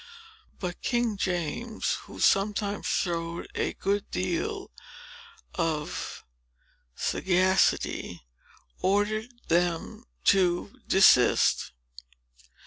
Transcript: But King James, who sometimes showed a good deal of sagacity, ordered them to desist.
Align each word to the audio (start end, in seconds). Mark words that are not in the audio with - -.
But 0.57 0.81
King 0.81 1.15
James, 1.15 1.99
who 2.05 2.19
sometimes 2.19 2.87
showed 2.87 3.47
a 3.53 3.73
good 3.73 4.09
deal 4.09 4.71
of 5.53 6.25
sagacity, 6.95 8.25
ordered 8.81 9.29
them 9.47 10.05
to 10.23 10.73
desist. 10.87 11.73